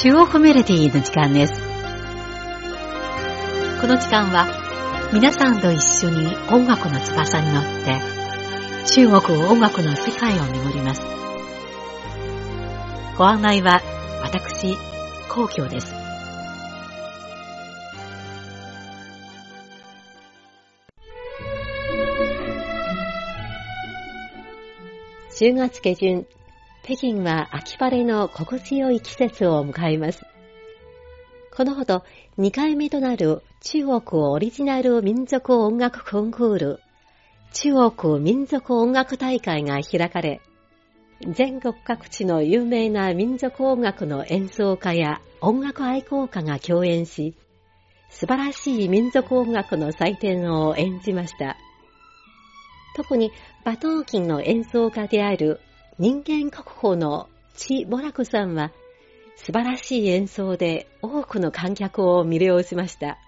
[0.00, 1.54] 中央メロディーの時間です。
[3.80, 4.46] この時間は
[5.12, 8.00] 皆さんと一緒に音楽の翼に乗って
[8.94, 11.02] 中国音楽の世界を巡ります。
[13.16, 13.82] ご案内は
[14.22, 14.76] 私、
[15.28, 15.92] 皇居です。
[25.44, 26.24] 10月下旬、
[26.88, 30.24] 北京は秋晴れの心地よい季節を迎えます。
[31.54, 32.02] このほど
[32.38, 36.80] 2回目となる中国オリジナル民族音楽コンクール、
[37.52, 40.40] 中国民族音楽大会が開かれ、
[41.30, 47.34] 全国各地の有名な民族音楽の演奏家や音楽愛好家が共演し、
[48.08, 51.58] 素晴らしい民族音楽の祭典を演じました。
[52.96, 53.30] 特に
[53.66, 55.60] 馬頭琴の演奏家である
[56.00, 58.70] 人間国宝のチ・ボラクさんは
[59.34, 63.18] 素晴らしい演奏で多くの観客を魅了しました。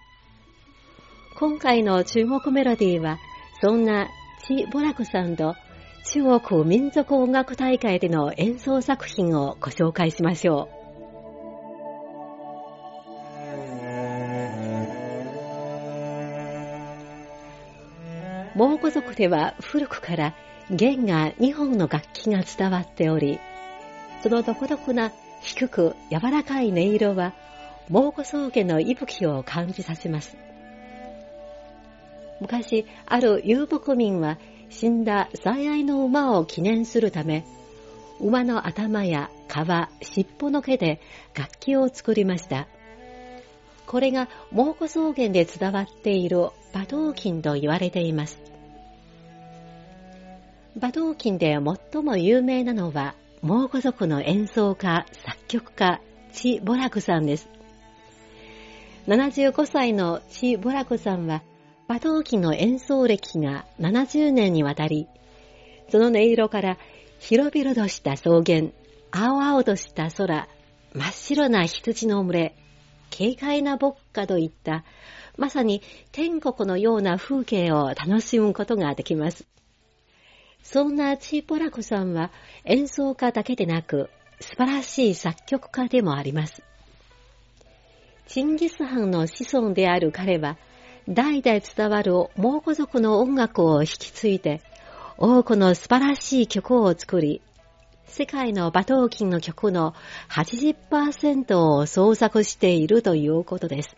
[1.36, 3.18] 今回の中国メロディーは
[3.60, 4.08] そんな
[4.46, 5.56] チ・ボラクさんと
[6.12, 10.68] 中国民族音楽大会での演奏作品をご紹介しましょ
[18.54, 18.58] う。
[18.58, 20.36] 蒙古族では古くから
[20.70, 23.40] 弦が2本の楽器が伝わっており、
[24.22, 27.34] その独特な低く柔らかい音色は、
[27.88, 30.36] 蒙古草原の息吹を感じさせます。
[32.41, 37.44] 昔、ある遊牧民は死んだ最愛の馬を記念するため、
[38.20, 41.00] 馬の頭や皮、尻尾の毛で
[41.34, 42.68] 楽器を作りました。
[43.86, 48.49] これが蒙古草原で伝わっている馬頭琴と言われています。
[50.80, 51.58] 馬頭琴で
[51.92, 56.00] 最も有名なのは、蒙古族の演奏家、作曲家、
[56.32, 57.50] チ・ボラクさんです。
[59.06, 61.42] 75歳のチ・ボラクさんは、
[61.86, 65.06] 馬頭琴の演奏歴が70年にわたり、
[65.90, 66.78] その音色から
[67.19, 68.69] 広々とした草原、
[69.10, 70.48] 青々とした空、
[70.94, 72.56] 真っ白な羊の群れ、
[73.14, 74.84] 軽快な牧歌といった、
[75.36, 79.46] まさに天国のような風景を楽しむことができます。
[80.62, 82.31] そんなチーポラコさんは
[82.65, 84.10] 演奏家だけでなく
[84.41, 86.62] 素晴らしい作曲家でもあります。
[88.26, 90.56] チンギス・ハンの子孫である彼は
[91.09, 94.62] 代々伝わる蒙古族の音楽を引き継いで
[95.19, 97.43] 多くの素晴らしい曲を作り、
[98.06, 99.94] 世界の馬頭琴の曲の
[100.31, 103.97] 80%を創作しているということです。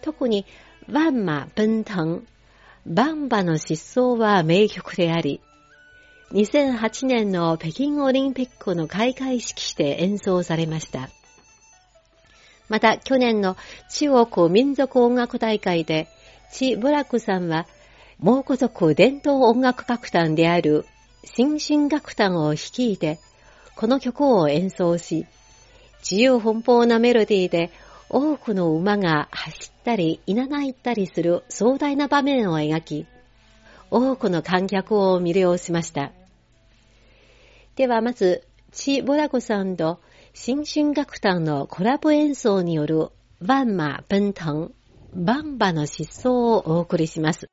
[0.00, 0.46] 特に、
[0.90, 2.26] ワンマ・ブンタン、
[2.86, 5.40] バンバの失踪は名曲であり、
[6.32, 11.10] 2008年の北京オリンピックの開会式で演奏されました。
[12.68, 13.56] また去年の
[13.90, 16.08] 中国民族音楽大会で、
[16.52, 17.66] チ・ブラックさんは、
[18.18, 20.86] 蒙古族伝統音楽楽団である
[21.24, 23.18] 新進楽団を率いて、
[23.76, 25.26] この曲を演奏し、
[26.00, 27.70] 自由奔放なメロディーで
[28.12, 33.06] 多くの馬が走ったり、いなないったりする壮大な場面を描き、
[33.88, 36.10] 多くの観客を魅了しました。
[37.76, 40.00] ではまず、チ・ボラコさんと
[40.34, 43.10] 新春楽団のコラボ演奏による
[43.40, 44.72] ワンマ・ブンタン、
[45.14, 47.48] バンバの失踪をお送りします。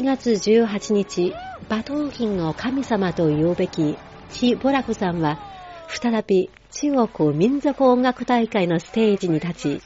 [0.00, 1.34] 7月18日、
[1.68, 3.98] 馬頭琴の神様と言うべき
[4.30, 5.38] チ・ボラクさんは、
[5.88, 9.82] 再び中国民族音楽大会のステージに立ち、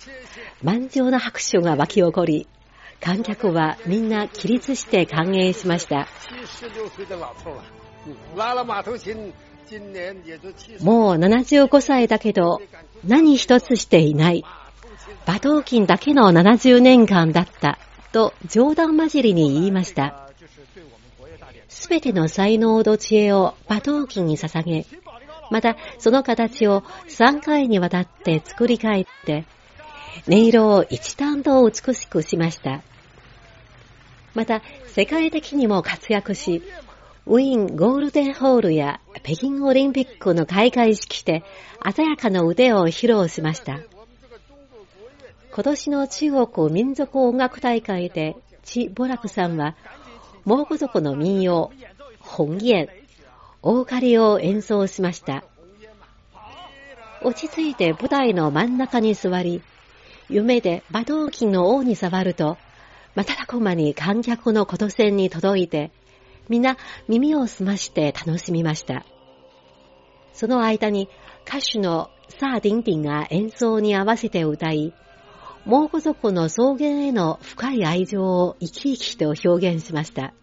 [0.62, 2.46] 満場の拍手が湧き起こり、
[3.00, 6.06] 観客はみんな起立して歓迎しました。
[10.80, 12.60] もう75歳だけど、
[13.04, 14.44] 何一つしていない。
[15.26, 17.80] 馬頭琴だけの70年間だった。
[18.14, 20.30] と冗談交じりに言いました。
[21.68, 24.86] すべての才能と知恵を馬頭琴に捧げ、
[25.50, 29.44] またその形を3回にわたって作り変えて、
[30.28, 32.82] 音色を一段と美しくしました。
[34.32, 36.62] また、世界的にも活躍し、
[37.26, 41.42] ウィーンゴールデンホールや北京オリンピックの開会式で
[41.94, 43.80] 鮮やかな腕を披露しました。
[45.54, 48.34] 今年の中国民族音楽大会で、
[48.64, 49.76] チ・ボラクさんは、
[50.44, 51.70] 蒙古族の民謡、
[52.18, 52.88] 本ン、
[53.62, 55.44] 大狩りを演奏しました。
[57.22, 59.62] 落ち着いて舞台の真ん中に座り、
[60.28, 62.58] 夢で馬頭琴の王に触ると、
[63.14, 65.92] 瞬く間に観客の琴線に届いて、
[66.48, 69.06] 皆耳を澄まして楽しみました。
[70.32, 71.08] その間に
[71.46, 74.92] 歌手のサーディンディンが演奏に合わせて歌い、
[75.66, 80.34] 蒙古族の草原への深い愛情を生き生きと表現しました。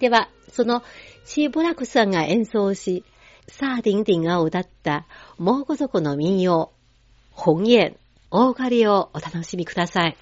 [0.00, 0.82] では、その
[1.24, 3.04] シー・ボラクさんが演奏し、
[3.48, 5.06] サーディンディンが歌った
[5.38, 6.72] 蒙古族の民謡、
[7.30, 7.96] 本ン、
[8.30, 10.16] 大狩りをお楽しみください。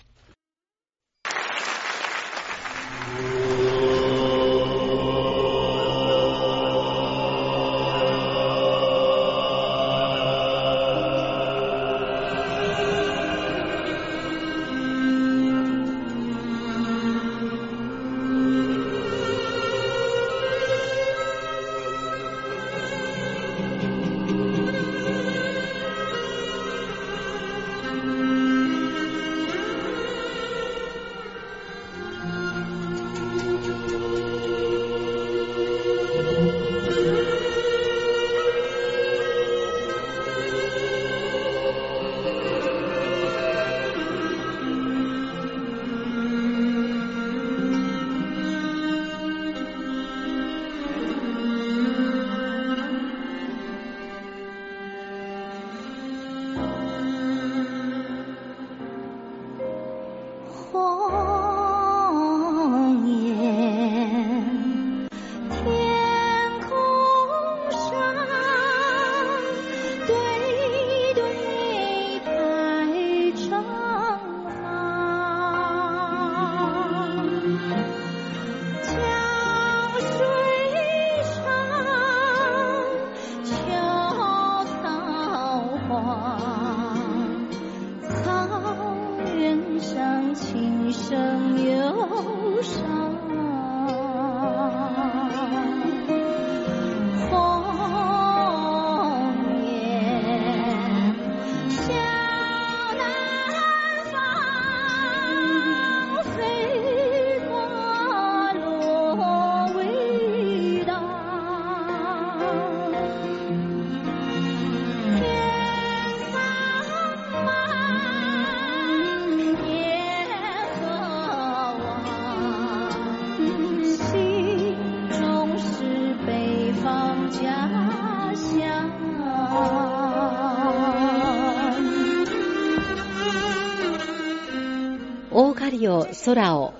[135.80, 136.74] よ空を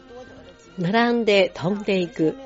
[0.79, 2.37] 並んで飛んでいく。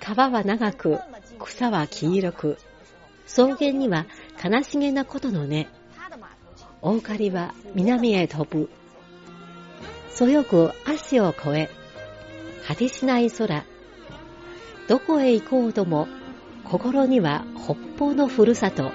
[0.00, 1.00] 川は長く、
[1.40, 2.58] 草は黄色く、
[3.26, 4.06] 草原には
[4.42, 5.68] 悲しげなことのね。
[6.80, 8.70] オカリは南へ飛ぶ。
[10.12, 11.70] そよく足を越え、
[12.68, 13.64] 果てしない空。
[14.88, 16.06] どこへ行こうとも、
[16.64, 18.92] 心には北方のふるさと。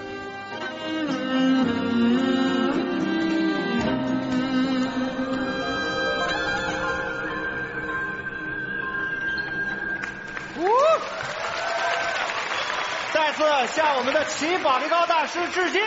[13.37, 15.81] 向我们的齐宝力高大师致敬。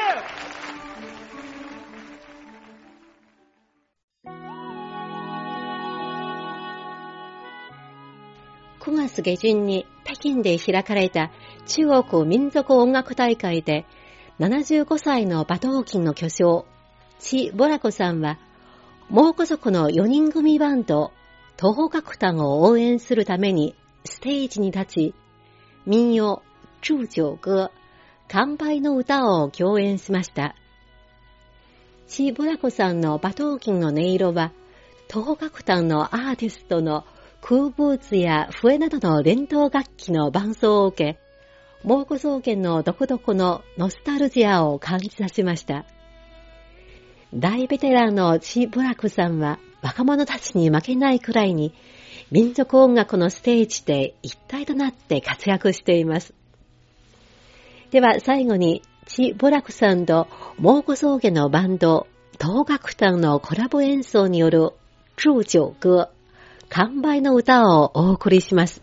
[8.80, 11.30] 9月下旬に北京で開かれた
[11.66, 13.86] 中国民族音楽大会で
[14.40, 16.66] 75歳の馬頭琴の巨匠、
[17.18, 18.38] チ・ボラコさんは
[19.08, 21.12] 蒙古族の4人組バンド、
[21.58, 23.74] 東方楽団を応援するために
[24.04, 25.14] ステージに立ち、
[25.86, 26.42] 民謡、
[26.80, 27.70] 祝酒歌、
[28.28, 30.54] 乾杯の歌を共演しました。
[32.06, 34.52] チー・ボラコさんの馬頭琴の音色は、
[35.12, 37.04] 東楽団のアーティストの
[37.40, 41.18] 空ブーツや笛などの伝統楽器の伴奏を受け、
[41.84, 45.84] 蒙古草原のどこどこのノスタルジアを感じさせました。
[47.34, 51.74] 大ベテランのチー・ブラクさんは若者たちに負けないくらいに
[52.30, 56.34] 民族音楽のステージで一体となって活躍しています。
[57.90, 60.28] では最後に、チ・ボラクさんと
[60.58, 62.06] 蒙古草原のバンド、
[62.38, 64.72] 東楽団のコラボ演奏による
[65.16, 66.10] 祝酒歌、
[66.68, 68.82] 完売の歌をお送りします。